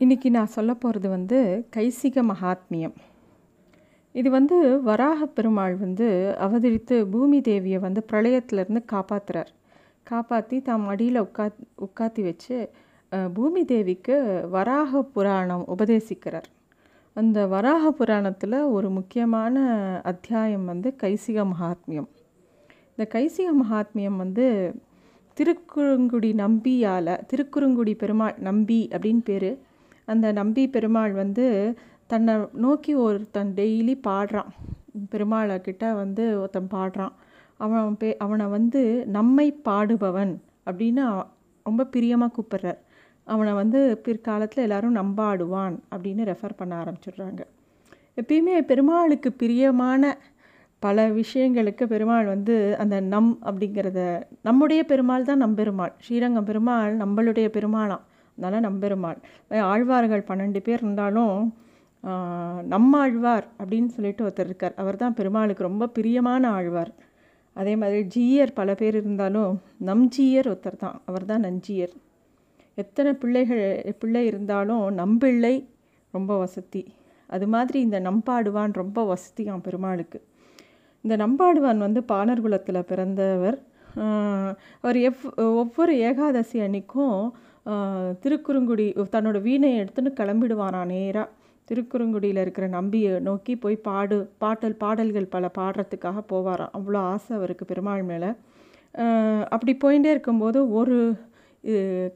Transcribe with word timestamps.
இன்றைக்கி 0.00 0.28
நான் 0.34 0.52
சொல்ல 0.54 0.72
போகிறது 0.74 1.08
வந்து 1.08 1.38
கைசிக 1.76 2.22
மகாத்மியம். 2.28 2.92
இது 4.14 4.28
வந்து 4.30 4.56
வராக 4.80 5.26
பெருமாள் 5.26 5.74
வந்து 5.76 6.08
அவதரித்து 6.44 6.96
பூமி 7.14 7.38
தேவியை 7.48 7.78
வந்து 7.86 8.02
பிரளயத்திலேருந்து 8.10 8.82
காப்பாற்றுறார் 8.92 9.50
காப்பாற்றி 10.02 10.58
தாம் 10.68 10.86
அடியில் 10.92 11.20
உட்கா 11.24 11.46
உட்காத்தி 11.86 12.24
வச்சு 12.28 12.58
பூமி 13.36 13.64
தேவிக்கு 13.64 14.16
வராக 14.56 15.02
புராணம் 15.16 15.66
உபதேசிக்கிறார். 15.74 16.48
அந்த 17.16 17.46
வராக 17.56 17.92
புராணத்தில் 18.00 18.58
ஒரு 18.76 18.90
முக்கியமான 18.98 19.66
அத்தியாயம் 20.12 20.66
வந்து 20.72 20.90
கைசிக 21.02 21.46
மகாத்மியம். 21.54 22.10
இந்த 22.92 23.06
கைசிக 23.16 23.48
மகாத்மியம் 23.62 24.20
வந்து 24.24 24.46
திருக்குறுங்குடி 25.36 26.30
நம்பியால் 26.44 27.16
திருக்குறுங்குடி 27.32 27.94
பெருமாள் 27.94 28.38
நம்பி 28.48 28.82
அப்படின்னு 28.92 29.24
பேர். 29.30 29.50
அந்த 30.12 30.26
நம்பி 30.32 30.64
பெருமாள் 30.74 31.12
வந்து 31.22 31.46
தன்னை 32.12 32.34
நோக்கி 32.64 32.92
ஒருத்தன் 33.04 33.50
டெய்லி 33.56 33.94
பாடுறான். 34.08 34.50
பெருமாள்கிட்ட 35.12 35.86
வந்து 36.02 36.24
ஒருத்தன் 36.40 36.72
பாடுறான். 36.74 37.14
அவன் 37.64 37.96
பே 38.00 38.08
அவனை 38.24 38.46
வந்து 38.56 38.82
நம்மை 39.16 39.46
பாடுபவன் 39.68 40.34
அப்படின்னு 40.68 41.04
ரொம்ப 41.66 41.86
பிரியமாக 41.94 42.32
கூப்பிட்றார். 42.36 42.80
அவனை 43.26 43.52
வந்து 43.60 43.80
பிற்காலத்தில் 44.04 44.64
எல்லாரும் 44.66 44.98
நம்பாடுவான் 45.00 45.76
அப்படின்னு 45.94 46.22
ரெஃபர் 46.30 46.58
பண்ண 46.60 46.72
ஆரம்பிச்சிடுறாங்க. 46.82 47.42
எப்பயுமே 48.20 48.54
பெருமாளுக்கு 48.70 49.30
பிரியமான 49.42 50.02
பல 50.84 51.04
விஷயங்களுக்கு 51.20 51.84
பெருமாள் 51.92 52.26
வந்து 52.34 52.56
அந்த 52.82 52.96
நம் 53.12 53.30
அப்படிங்கிறத 53.48 54.00
நம்முடைய 54.42 54.80
பெருமாள் 54.90 55.28
தான் 55.30 55.42
நம்பெருமாள். 55.44 55.94
ஸ்ரீரங்கம் 56.04 56.48
பெருமாள் 56.50 56.92
நம்மளுடைய 57.02 57.48
பெருமாளாம். 57.56 58.04
அதனால் 58.38 58.66
நம்பெருமாள். 58.68 59.18
ஆழ்வார்கள் 59.72 60.28
பன்னெண்டு 60.30 60.60
பேர் 60.66 60.82
இருந்தாலும் 60.82 61.38
நம்ம 62.04 62.66
நம்மாழ்வார் 62.72 63.46
அப்படின்னு 63.60 63.90
சொல்லிட்டு 63.94 64.24
ஒருத்தர் 64.26 64.50
இருக்கார். 64.50 64.74
அவர் 64.80 65.00
தான் 65.02 65.16
பெருமாளுக்கு 65.18 65.68
ரொம்ப 65.68 65.88
பிரியமான 65.96 66.42
ஆழ்வார். 66.58 66.92
அதே 67.56 67.72
மாதிரி 67.80 68.00
ஜீயர் 68.14 68.52
பல 68.58 68.74
பேர் 68.80 68.96
இருந்தாலும் 69.00 69.54
நம் 69.88 70.04
ஜீயர் 70.16 70.48
ஒருத்தர் 70.50 70.82
தான் 70.84 70.96
அவர் 71.08 71.26
தான் 71.30 71.44
நஞ்சியர். 71.46 71.94
எத்தனை 72.82 73.12
பிள்ளைகள் 73.22 73.62
பிள்ளை 74.02 74.22
இருந்தாலும் 74.30 74.84
நம்பிள்ளை 75.02 75.54
ரொம்ப 76.14 76.32
வசதி. 76.44 76.82
அது 77.34 77.46
மாதிரி 77.54 77.78
இந்த 77.86 77.98
நம்பாடுவான் 78.08 78.72
ரொம்ப 78.82 78.98
வசதியாம் 79.14 79.64
பெருமாளுக்கு. 79.66 80.20
இந்த 81.04 81.14
நம்பாடுவான் 81.24 81.84
வந்து 81.86 82.00
பாணர்குலத்தில் 82.12 82.88
பிறந்தவர். 82.92 83.58
அவர் 84.82 84.98
எவ் 85.08 85.22
ஒவ்வொரு 85.62 85.92
ஏகாதசி 86.08 86.58
அன்னைக்கும் 86.66 87.18
திருக்குறுங்குடி 88.22 88.86
தன்னோட 89.14 89.38
வீணையை 89.48 89.76
எடுத்துன்னு 89.82 90.10
கிளம்பிடுவானா 90.20 90.80
நேராக 90.92 91.34
திருக்குறுங்குடியில் 91.68 92.40
இருக்கிற 92.42 92.66
நம்பியை 92.76 93.10
நோக்கி 93.20 93.54
போய் 93.56 93.76
பாடு 93.88 94.16
பாட்டல் 94.42 94.76
பாடல்கள் 94.82 95.32
பல 95.34 95.50
பாடுறதுக்காக 95.58 96.22
போவாராம் 96.30 96.74
அவ்வளோ 96.78 97.00
ஆசை 97.12 97.32
அவருக்கு 97.38 97.64
பெருமாள் 97.64 98.04
மேலே. 98.10 98.30
அப்படி 99.54 99.72
போயிட்டே 99.84 100.10
இருக்கும்போது 100.14 100.60
ஒரு 100.78 100.96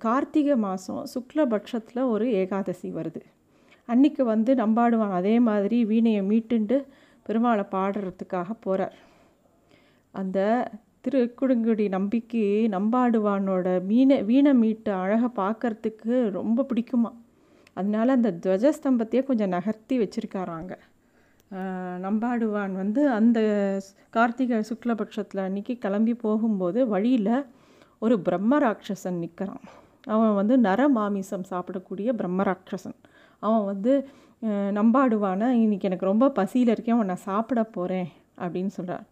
கார்த்திகை 0.05 0.56
மாதம் 0.67 1.03
சுக்லபட்சத்தில் 1.14 2.03
ஒரு 2.14 2.27
ஏகாதசி 2.41 2.89
வருது. 2.98 3.20
அன்னைக்கு 3.89 4.22
வந்து 4.25 4.53
நம்பாடுவான் 4.55 5.16
அதே 5.20 5.34
மாதிரி 5.48 5.78
வீணையை 5.84 6.22
மீட்டுண்டு 6.31 6.77
பெருமாளை 7.27 7.64
பாடுறதுக்காக 7.75 8.50
போகிறார் 8.64 8.97
அந்த 10.14 10.39
திருக்குடுங்குடி 11.05 11.84
நம்பிக்கை 11.91 12.42
நம்பாடுவானோட 12.75 13.69
மீனை 13.86 14.17
வீணை 14.28 14.53
மீட்டு 14.58 14.91
அழகை 14.98 15.28
பார்க்கறதுக்கு 15.39 16.11
ரொம்ப 16.36 16.67
பிடிக்குமா? 16.69 17.11
அதனால 17.77 18.12
அந்த 18.17 18.31
துவஜஸ்தம்பத்தையே 18.42 19.22
கொஞ்சம் 19.27 19.55
நகர்த்தி 19.55 19.94
வச்சுருக்காராங்க 20.00 20.72
நம்பாடுவான் 22.05 22.75
வந்து 22.78 23.03
அந்த 23.17 23.39
கார்த்திகை 24.14 24.59
சுக்லபட்சத்தில் 24.69 25.43
அன்னைக்கு 25.44 25.75
கிளம்பி 25.82 26.15
போகும்போது 26.22 26.81
வழியில் 26.93 27.32
ஒரு 28.03 28.15
பிரம்ம 28.26 28.59
ராட்சசன் 28.60 29.21
நிற்கிறான் 29.21 29.65
அவன் 30.06 30.32
வந்து 30.38 30.55
நர 30.65 30.82
மாமிசம் 30.94 31.44
சாப்பிடக்கூடிய 31.50 32.09
பிரம்ம 32.21 32.43
ராட்சசன் 32.49 32.99
அவன் 33.43 33.65
வந்து 33.66 33.93
அஹ், 34.43 34.71
நம்பாடுவான? 34.76 35.41
இன்னைக்கு 35.60 35.88
எனக்கு 35.88 36.09
ரொம்ப 36.09 36.26
பசியில் 36.37 36.72
இருக்கேன் 36.72 37.00
உன்னை 37.00 37.16
சாப்பிட 37.25 37.60
போகிறேன் 37.75 38.09
அப்படின்னு 38.38 38.72
சொல்கிறார் 38.76 39.05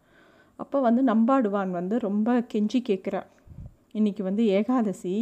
அப்போ 0.61 0.79
வந்து 0.81 1.03
நம்பாடுவான் 1.03 1.71
வந்து 1.71 1.99
ரொம்ப 1.99 2.31
கெஞ்சி 2.53 2.81
கேட்குறார் 2.89 3.29
இன்றைக்கி 3.95 4.23
வந்து 4.23 4.43
ஏகாதசி 4.59 5.15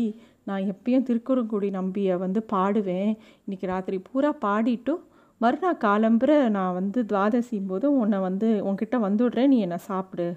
நான் 0.45 0.69
எப்பயும் 0.73 1.07
திருக்குறங்குடி 1.09 1.69
நம்பியை 1.71 2.15
வந்து 2.17 2.41
பாடுவேன். 2.53 3.11
இன்றைக்கி 3.45 3.67
ராத்திரி 3.67 3.99
பூரா 4.09 4.31
பாடிட்டு 4.45 4.95
மறுநாள் 5.41 5.83
காலம்புற 5.85 6.33
நான் 6.49 6.77
வந்து 6.79 7.01
துவாதசியும் 7.03 7.67
போது 7.67 7.87
உன்னை 8.01 8.19
வந்து 8.19 8.49
உன்கிட்ட 8.69 8.97
வந்துடுறேன் 9.07 9.53
நீ 9.53 9.59
என்னை 9.59 9.79
சாப்பிடு 9.89 10.29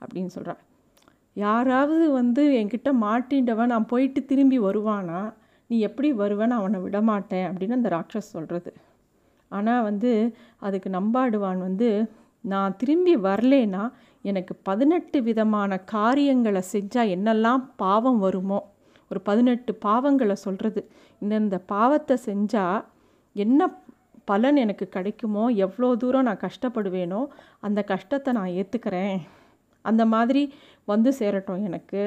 அப்படின்னு 0.00 0.26
சொல்கிறார் 0.26 0.62
யாராவது 1.36 2.04
வந்து 2.10 2.42
என்கிட்ட 2.60 2.90
மாட்டின்றவன் 3.02 3.72
நான் 3.74 3.90
போயிட்டு 3.90 4.20
திரும்பி 4.24 4.58
வருவானா? 4.58 5.20
நீ 5.70 5.76
எப்படி 5.78 6.08
வருவேன்னு 6.12 6.58
அவனை 6.58 6.78
விடமாட்டேன் 6.80 7.46
அப்படின்னு 7.48 7.78
அந்த 7.78 7.88
ராட்சஸ் 7.88 8.32
சொல்கிறது 8.34 8.70
ஆனால் 9.50 9.82
வந்து 9.82 10.12
அதுக்கு 10.58 10.88
நம்பாடுவான் 10.90 11.60
வந்து 11.60 11.88
நான் 12.46 12.76
திரும்பி 12.76 13.14
வரலேன்னா 13.16 13.84
எனக்கு 14.24 14.54
பதினெட்டு 14.62 15.18
விதமான 15.22 15.78
காரியங்களை 15.84 16.62
செஞ்சால் 16.72 17.12
என்னெல்லாம் 17.16 17.62
பாவம் 17.76 18.18
வருமோ? 18.18 18.60
ஒரு 19.08 19.20
பதினெட்டு 19.20 19.72
பாவங்களை 19.84 20.36
சொல்கிறது 20.44 20.80
இந்தந்த 21.22 21.56
பாவத்தை 21.66 22.16
செஞ்சால் 22.26 22.84
என்ன 23.36 23.60
பலன் 24.24 24.56
எனக்கு 24.56 24.86
கிடைக்குமோ? 24.88 25.44
எவ்வளோ 25.64 25.90
தூரம் 25.96 26.22
நான் 26.22 26.44
கஷ்டப்படுவேனோ 26.46 27.20
அந்த 27.60 27.82
கஷ்டத்தை 27.82 28.30
நான் 28.32 28.54
ஏற்றுக்கிறேன் 28.60 29.18
அந்த 29.84 30.02
மாதிரி 30.06 30.42
வந்து 30.84 31.10
சேரட்டும் 31.18 31.64
எனக்கு. 31.64 32.02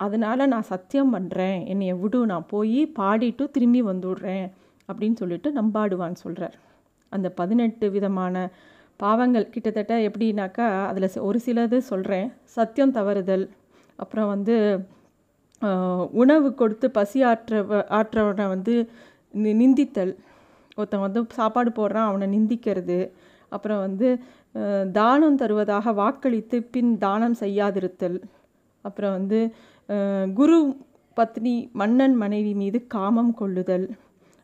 அதனால் 0.00 0.48
நான் 0.48 0.70
சத்தியம் 0.72 1.12
பண்ணுறேன் 1.14 1.58
என்னைய 1.66 1.92
விடு 1.94 2.18
நான் 2.26 2.50
போய் 2.50 2.80
பாடிட்டு 2.98 3.44
திரும்பி 3.50 3.80
வந்துடுறேன் 3.82 4.46
அப்படின்னு 4.88 5.16
சொல்லிட்டு 5.16 5.48
நம்பாடுவான்னு 5.52 6.20
சொல்கிறார் 6.24 6.56
அந்த 7.12 7.28
பதினெட்டு 7.30 7.86
விதமான 7.90 8.34
பாவங்கள் 8.98 9.50
கிட்டத்தட்ட 9.50 9.98
எப்படின்னாக்கா 9.98 10.86
அதில் 10.86 11.18
ஒரு 11.18 11.40
சிலது 11.46 11.78
சொல்கிறேன் 11.78 12.32
சத்தியம் 12.44 12.94
தவறுதல். 12.94 13.48
அப்புறம் 13.96 14.28
வந்து 14.28 14.86
உணவு 16.12 16.54
கொடுத்து 16.54 16.90
பசி 16.90 17.22
ஆற்ற 17.22 17.62
ஆற்றவனை 17.90 18.48
வந்து 18.48 18.90
நி- 19.34 19.56
நிந்தித்தல். 19.56 20.16
ஒருத்தன் 20.76 21.00
வந்து 21.00 21.24
சாப்பாடு 21.28 21.70
போடுறான் 21.70 22.04
அவனை 22.04 22.38
நிந்திக்கிறது. 22.38 23.10
அப்புறம் 23.48 23.78
வந்து 23.78 24.18
தானம் 24.92 25.36
தருவதாக 25.36 25.92
வாக்களித்து 25.92 26.62
பின் 26.62 26.98
தானம் 26.98 27.34
செய்யாதிருத்தல். 27.40 28.22
அப்புறம் 28.80 29.10
வந்து 29.10 29.54
குரு 30.34 30.76
பத்னி 31.16 31.72
மன்னன் 31.72 32.14
மனைவி 32.14 32.54
மீது 32.54 32.86
காமம் 32.86 33.34
கொள்ளுதல். 33.34 33.90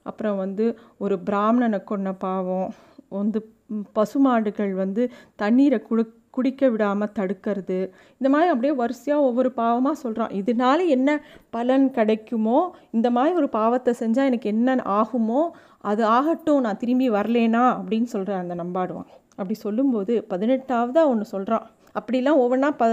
அப்புறம் 0.02 0.36
வந்து 0.36 0.78
ஒரு 0.98 1.18
பிராமணனை 1.26 1.82
கொன்ன 1.90 2.14
பாவம். 2.18 2.74
வந்து 3.08 3.53
பசுமாடுகள் 3.92 4.72
வந்து 4.82 5.02
தண்ணீரை 5.42 5.78
குடு 5.88 6.04
குடிக்க 6.36 6.68
விடாமல் 6.70 7.12
தடுக்கிறது. 7.18 7.78
இந்த 8.18 8.28
மாதிரி 8.32 8.48
அப்படியே 8.52 8.72
வரிசையாக 8.80 9.26
ஒவ்வொரு 9.26 9.50
பாவமாக 9.60 9.96
சொல்கிறான் 10.02 10.32
இதனால 10.40 10.78
என்ன 10.96 11.10
பலன் 11.56 11.84
கிடைக்குமோ 11.98 12.58
இந்த 12.96 13.08
மாதிரி 13.16 13.34
ஒரு 13.40 13.48
பாவத்தை 13.58 13.92
செஞ்சால் 14.00 14.28
எனக்கு 14.30 14.48
என்ன 14.54 14.74
ஆகுமோ 15.00 15.42
அது 15.90 16.02
ஆகட்டும் 16.16 16.64
நான் 16.66 16.80
திரும்பி 16.82 17.08
வரலேனா 17.18 17.62
அப்படின்னு 17.78 18.08
சொல்கிறேன் 18.14 18.42
அந்த 18.42 18.54
நம்பாடுவான். 18.62 19.08
அப்படி 19.38 19.56
சொல்லும்போது 19.66 20.14
பதினெட்டாவதாக 20.32 21.10
ஒன்று 21.12 21.26
சொல்கிறான் 21.34 21.66
அப்படிலாம் 21.98 22.40
ஒவ்வொன்றா 22.42 22.70
ப 22.80 22.86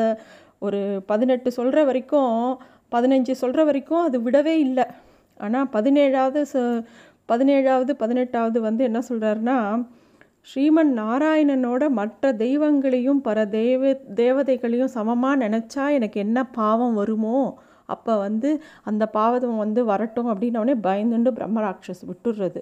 ஒரு 0.68 0.80
பதினெட்டு 1.12 1.50
சொல்கிற 1.58 1.80
வரைக்கும் 1.90 2.36
பதினஞ்சு 2.92 3.34
சொல்கிற 3.44 3.62
வரைக்கும் 3.70 4.04
அது 4.08 4.18
விடவே 4.28 4.56
இல்லை. 4.68 4.86
ஆனால் 5.40 5.68
பதினேழாவது 5.76 6.42
ச 6.54 6.56
பதினேழாவது 7.32 7.92
பதினெட்டாவது 8.04 8.58
வந்து 8.68 8.84
என்ன 8.90 9.00
சொல்கிறாருன்னா 9.10 9.58
ஸ்ரீமன் 10.48 10.92
நாராயணனோட 11.00 11.84
மற்ற 11.98 12.32
தெய்வங்களையும் 12.44 13.20
பர 13.26 13.40
தேவ 13.58 13.92
தேவதைகளையும் 14.20 14.94
சமமாக 14.96 15.42
நினச்சா 15.44 15.84
எனக்கு 15.98 16.18
என்ன 16.26 16.40
பாவம் 16.58 16.96
வருமோ? 17.02 17.40
அப்போ 17.94 18.14
வந்து 18.26 18.50
அந்த 18.90 19.04
பாவம் 19.18 19.62
வந்து 19.64 19.82
வரட்டும் 19.92 20.30
அப்படின்னோடனே 20.32 20.76
பயந்துண்டு 20.88 21.32
பிரம்மராட்சஸ் 21.38 22.02
விட்டுடுறது 22.10 22.62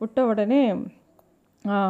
விட்ட 0.00 0.24
உடனே 0.30 0.62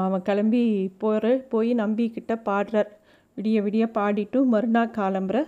அவன் 0.06 0.26
கிளம்பி 0.28 0.62
போகிற 1.02 1.24
போய் 1.52 1.70
நம்பிக்கிட்ட 1.82 2.32
பாடுறார். 2.48 2.90
விடிய 3.36 3.58
விடிய 3.66 3.84
பாடிட்டு 3.98 4.38
மறுநாள் 4.54 4.96
காலம்புற 4.98 5.38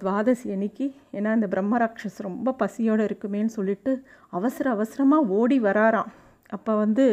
துவாதசி 0.00 0.46
அன்னைக்கு 0.54 0.86
ஏன்னா 1.16 1.32
இந்த 1.38 1.48
பிரம்மராட்சஸ் 1.54 2.18
ரொம்ப 2.28 2.54
பசியோடு 2.62 3.02
இருக்குமேன்னு 3.08 3.56
சொல்லிட்டு 3.58 3.92
அவசர 4.38 4.66
அவசரமாக 4.76 5.28
ஓடி 5.38 5.58
வராராம். 5.66 6.12
அப்போ 6.50 6.72
வந்து 6.76 7.04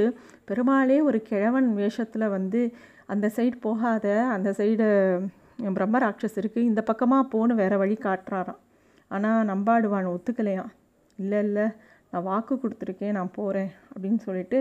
பெருமாளே 0.50 0.98
ஒரு 1.02 1.20
கிழவன் 1.30 1.70
வேஷத்தில் 1.80 2.34
வந்து 2.38 2.62
அந்த 3.06 3.28
சைடு 3.38 3.58
போகாத 3.68 4.08
அந்த 4.36 4.50
சைடு 4.60 4.86
பிரம்மராட்சஸ் 5.78 6.38
இருக்குது 6.42 6.70
இந்த 6.70 6.82
பக்கமாக 6.90 7.30
போன்னு 7.34 7.54
வேறு 7.62 7.76
வழி 7.82 7.96
காட்டுறாராம். 8.06 8.62
ஆனால் 9.12 9.48
நம்பாடுவான் 9.52 10.14
ஒத்துக்கலையாம். 10.16 10.72
இல்லை 11.20 11.40
இல்லை 11.48 11.66
நான் 12.12 12.28
வாக்கு 12.30 12.54
கொடுத்துருக்கேன் 12.56 13.18
நான் 13.18 13.36
போகிறேன் 13.38 13.72
அப்படின்னு 13.94 14.20
சொல்லிட்டு 14.28 14.60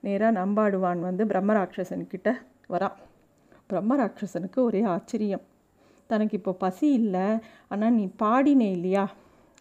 நேராக 0.00 0.38
நம்பாடுவான் 0.40 1.00
வந்து 1.08 1.22
பிரம்மராட்சசன்கிட்ட 1.32 2.30
வரான். 2.74 2.96
பிரம்மராட்சசனுக்கு 3.70 4.58
ஒரே 4.68 4.82
ஆச்சரியம். 4.94 5.44
தனக்கு 6.10 6.34
இப்போ 6.38 6.52
பசி 6.64 6.86
இல்லை 7.00 7.26
ஆனால் 7.72 7.94
நீ 7.98 8.04
பாடினே 8.22 8.68
இல்லையா? 8.76 9.04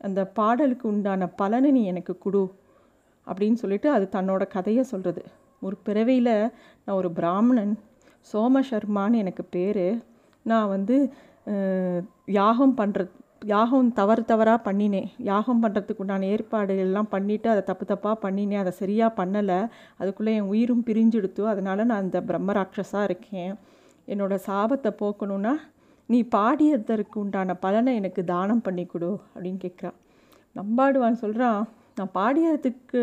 அந்த 0.02 0.22
பாடலுக்கு 0.40 0.86
உண்டான 0.94 1.28
பலனை 1.40 1.70
நீ 1.78 1.82
எனக்கு 1.92 2.14
கொடு. 2.26 2.44
அப்படின்னு 3.28 3.58
சொல்லிட்டு 3.64 3.90
அது 3.96 4.06
தன்னோட 4.16 4.44
கதையை 4.56 4.84
சொல்கிறது 4.92 5.22
ஒரு 5.62 5.76
பிறவியில் 5.88 6.34
நான் 6.84 7.00
ஒரு 7.02 7.10
பிராமணன் 7.20 7.74
சோம 8.32 8.62
சர்மான்னு 8.72 9.22
எனக்கு 9.24 9.44
பேர். 9.56 9.88
நான் 10.46 10.72
வந்து 10.76 10.96
யாகம் 12.40 12.76
பண்ணுற 12.80 13.04
யாகம் 13.54 13.90
தவறு 14.00 14.22
தவறாக 14.32 14.60
பண்ணினேன் 14.68 15.10
யாகம் 15.30 15.62
பண்ணுறதுக்கு 15.64 16.04
உண்டான 16.04 16.28
ஏற்பாடு 16.34 16.76
எல்லாம் 16.86 17.10
பண்ணிவிட்டு 17.12 17.48
அதை 17.54 17.62
தப்பு 17.70 17.86
தப்பாக 17.92 18.16
பண்ணினேன் 18.24 18.62
அதை 18.64 18.72
சரியாக 18.82 19.18
பண்ணலை. 19.20 19.60
அதுக்குள்ளே 20.02 20.34
என் 20.40 20.52
உயிரும் 20.54 20.86
பிரிஞ்செடுத்து 20.88 21.44
அதனால் 21.54 21.90
நான் 21.92 22.06
இந்த 22.08 22.20
பிரம்மராட்சஸாக 22.30 23.08
இருக்கேன். 23.10 23.54
என்னோடய 24.14 24.46
சாபத்தை 24.48 24.92
போக்கணுன்னா 25.02 25.54
நீ 26.10 26.18
பாடியதற்கு 26.36 27.18
உண்டான 27.24 27.54
பலனை 27.66 27.92
எனக்கு 28.00 28.22
தானம் 28.34 28.66
பண்ணி 28.66 28.84
கொடு 28.86 29.12
அப்படின்னு 29.34 29.60
கேட்குறான் 29.66 29.98
நம்பாடுவான்னு 30.56 31.22
சொல்கிறான் 31.24 31.62
நான் 31.98 32.14
பாடியதுக்கு 32.18 33.02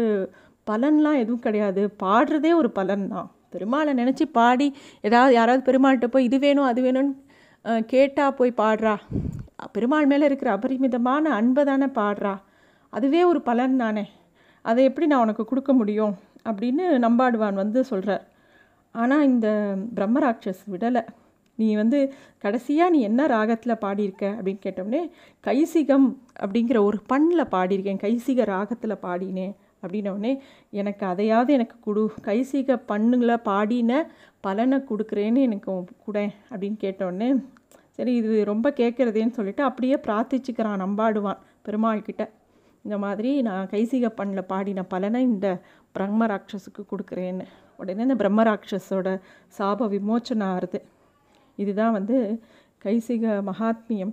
பலன்லாம் 0.70 1.20
எதுவும் 1.22 1.44
கிடையாது. 1.46 1.82
பாடுறதே 2.02 2.50
ஒரு 2.60 2.70
பலன் 2.78 3.04
தான். 3.12 3.28
பெருமாளை 3.54 3.92
நினச்சி 4.00 4.24
பாடி 4.38 4.66
ஏதாவது 5.08 5.32
யாராவது 5.38 5.62
பெருமாள்கிட்ட 5.68 6.08
போய் 6.14 6.26
இது 6.28 6.38
வேணும் 6.44 6.68
அது 6.70 6.80
வேணும்னு 6.82 7.82
கேட்டால் 7.92 8.36
போய் 8.38 8.58
பாடுறா. 8.62 8.94
பெருமாள் 9.74 10.10
மேலே 10.12 10.24
இருக்கிற 10.28 10.50
அபரிமிதமான 10.56 11.24
அன்பை 11.38 11.62
தானே 11.64 11.88
பாடுறா. 12.00 12.34
அதுவே 12.92 13.20
ஒரு 13.30 13.40
பலன் 13.48 13.76
தானே. 13.82 14.04
அதை 14.62 14.80
எப்படி 14.88 15.06
நான் 15.10 15.24
உனக்கு 15.26 15.44
கொடுக்க 15.44 15.72
முடியும்? 15.80 16.14
அப்படின்னு 16.48 16.84
நம்பாடுவான் 17.06 17.60
வந்து 17.62 17.80
சொல்கிறார் 17.90 18.24
ஆனால் 18.94 19.26
இந்த 19.30 19.48
பிரம்மராட்சஸ் 19.96 20.62
விடலை. 20.72 21.02
நீ 21.58 21.68
வந்து 21.74 21.98
கடைசியாக 22.38 22.92
நீ 22.94 23.00
என்ன 23.00 23.26
ராகத்தில் 23.26 23.80
பாடியிருக்க 23.84 24.24
அப்படின்னு 24.36 24.64
கேட்டோம்னே 24.66 25.02
கைசிகம் 25.44 26.06
அப்படிங்கிற 26.40 26.78
ஒரு 26.84 26.98
பண்ணில் 27.06 27.50
பாடியிருக்கேன் 27.54 28.02
கைசிக 28.04 28.44
ராகத்தில் 28.44 29.02
பாடினேன் 29.06 29.54
அப்படின்னோடனே 29.82 30.32
எனக்கு 30.72 31.04
அதையாவது 31.06 31.52
எனக்கு 31.52 31.76
கொடு 31.80 32.02
கைசிக 32.28 32.76
பண்ணுங்களை 32.90 33.36
பாடின 33.48 33.92
பலனை 34.40 34.78
கொடுக்குறேன்னு 34.90 35.40
எனக்கு 35.48 35.72
கூட 36.06 36.18
அப்படின்னு 36.50 36.78
கேட்டோடனே 36.84 37.30
சரி 37.96 38.12
இது 38.16 38.36
ரொம்ப 38.44 38.66
கேட்குறதேன்னு 38.76 39.36
சொல்லிட்டு 39.38 39.62
அப்படியே 39.62 39.96
பிரார்த்திச்சுக்கிறான் 40.06 40.82
நம்பாடுவான் 40.84 41.42
பெருமாள் 41.62 42.06
கிட்ட. 42.06 42.22
இந்த 42.84 42.96
மாதிரி 42.98 43.30
நான் 43.48 43.68
கைசிக 43.72 44.06
பண்ணில் 44.18 44.48
பாடின 44.52 44.84
பலனை 44.84 45.20
இந்த 45.22 45.48
பிரம்ம 45.96 46.26
ராட்சஸுக்கு 46.26 46.82
கொடுக்குறேன்னு. 46.92 47.44
உடனே 47.80 48.02
இந்த 48.06 48.16
பிரம்ம 48.22 48.42
ராட்சஸோட 48.48 49.08
சாப 49.58 49.88
விமோச்சனம் 49.94 50.50
ஆறுது. 50.54 50.78
இதுதான் 51.62 51.96
வந்து 51.98 52.16
கைசிக 52.84 53.34
மகாத்மியம். 53.50 54.12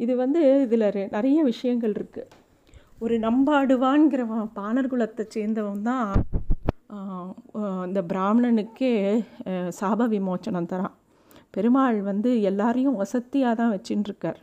இது 0.00 0.12
வந்து 0.22 0.42
இதில் 0.66 0.86
நிறைய 1.16 1.38
விஷயங்கள் 1.52 1.96
இருக்குது 1.98 2.30
ஒரு 3.04 3.14
நம்பாடுவான்கிறவன் 3.24 4.48
பாணர் 4.58 4.90
குலத்தை 4.92 5.24
சேர்ந்தவன் 5.34 5.86
தான் 5.88 6.08
இந்த 7.88 8.00
பிராமணனுக்கே 8.10 8.92
சாப 9.78 10.06
விமோச்சனம் 10.14 10.70
தரான். 10.72 10.96
பெருமாள் 11.54 11.98
வந்து 12.10 12.30
எல்லாரையும் 12.50 12.98
வசத்தியாக 13.02 13.58
தான் 13.60 13.72
வச்சுட்டுருக்கார் 13.74 14.40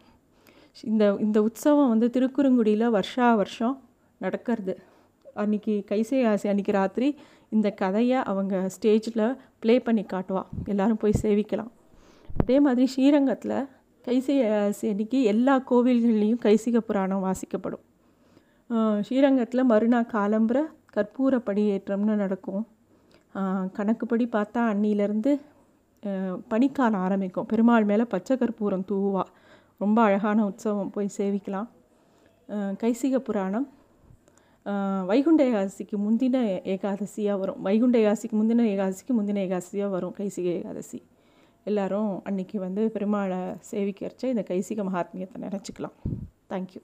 இந்த 0.92 1.04
இந்த 1.25 1.38
உற்சவம் 1.48 1.92
வந்து 1.94 2.07
திருக்குறுங்குடியில் 2.16 2.94
வருஷா 2.98 3.28
வருஷம் 3.42 3.75
நடக்கிறது. 4.22 4.74
அன்றைக்கி 5.44 5.74
கைசே 5.92 6.19
அன்றைக்கி 6.51 6.74
ராத்திரி 6.80 7.10
இந்த 7.56 7.68
கதையை 7.81 8.19
அவங்க 8.31 8.56
ஸ்டேஜில் 8.75 9.25
ப்ளே 9.63 9.75
பண்ணி 9.88 10.04
காட்டுவாள் 10.13 10.50
எல்லோரும் 10.72 11.01
போய் 11.04 11.22
சேவிக்கலாம். 11.24 11.72
அதே 12.42 12.57
மாதிரி 12.66 12.86
ஸ்ரீரங்கத்தில் 12.94 13.57
கைசிக 14.06 14.42
அன்னைக்கு 14.89 15.19
எல்லா 15.31 15.54
கோவில்கள்லேயும் 15.69 16.44
கைசிக 16.45 16.78
புராணம் 16.88 17.25
வாசிக்கப்படும். 17.25 17.84
ஸ்ரீரங்கத்தில் 19.07 19.69
மறுநாள் 19.72 20.12
காலம்புற 20.13 20.60
கற்பூர 20.95 21.39
படியேற்றம்னு 21.48 22.16
நடக்கும். 22.24 22.63
கணக்குப்படி 23.78 24.25
பார்த்தா 24.36 24.62
அன்னிலேருந்து 24.72 25.31
பனிக்காலம் 26.51 27.04
ஆரம்பிக்கும். 27.06 27.50
பெருமாள் 27.51 27.88
மேலே 27.89 28.06
பச்சை 28.13 28.36
கற்பூரம் 28.38 28.86
தூவா 28.92 29.24
ரொம்ப 29.83 29.98
அழகான 30.07 30.40
உற்சவம். 30.50 30.94
போய் 30.95 31.16
சேவிக்கலாம். 31.18 31.68
கைசிக 32.83 33.19
புராணம். 33.28 33.68
வைகுண்ட 35.10 35.42
ஏகாதசிக்கு 35.51 35.98
முந்தின 36.06 36.38
ஏகாதசியாக 36.74 37.40
வரும். 37.44 37.62
வைகுண்ட 37.68 37.98
ஏகாதசிக்கு 38.04 38.38
முந்தின 38.40 38.66
ஏகாதசிக்கு 38.74 39.13
முந்தின 39.19 39.44
ஏகாதசியாக 39.48 39.94
வரும். 39.95 40.16
கைசிக 40.19 40.48
ஏகாதசி. 40.60 41.00
எல்லோரும் 41.69 42.12
அன்றைக்கி 42.30 42.58
வந்து 42.58 42.81
பெருமாளை 42.94 43.40
சேவிக்கிறச்ச 43.72 44.24
இந்த 44.34 44.44
கைசிக 44.50 44.84
மகாத்மியத்தை 44.90 45.38
நினச்சிக்கலாம். 45.46 45.96
தேங்க்யூ 46.52 46.81